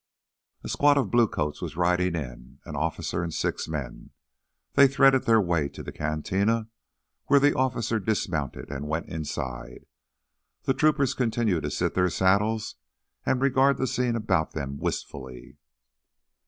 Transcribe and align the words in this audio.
A 0.63 0.67
squad 0.67 0.97
of 0.97 1.11
blue 1.11 1.27
coats 1.27 1.61
was 1.61 1.77
riding 1.77 2.15
in—an 2.15 2.75
officer 2.75 3.21
and 3.21 3.31
six 3.31 3.67
men. 3.67 4.09
They 4.73 4.87
threaded 4.87 5.25
their 5.25 5.39
way 5.39 5.69
to 5.69 5.83
the 5.83 5.91
cantina 5.91 6.69
where 7.27 7.39
the 7.39 7.53
officer 7.55 7.99
dismounted 7.99 8.71
and 8.71 8.87
went 8.87 9.07
inside. 9.09 9.85
The 10.63 10.73
troopers 10.73 11.13
continued 11.13 11.61
to 11.61 11.69
sit 11.69 11.93
their 11.93 12.09
saddles 12.09 12.77
and 13.27 13.43
regard 13.43 13.77
the 13.77 13.85
scene 13.85 14.15
about 14.15 14.53
them 14.53 14.79
wistfully. 14.79 15.57